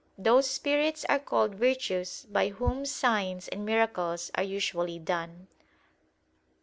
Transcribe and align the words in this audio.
"Those 0.17 0.49
spirits 0.49 1.05
are 1.09 1.19
called 1.19 1.53
virtues 1.53 2.25
by 2.27 2.47
whom 2.49 2.85
signs 2.87 3.47
and 3.47 3.63
miracles 3.63 4.31
are 4.33 4.41
usually 4.41 4.97
done." 4.97 5.45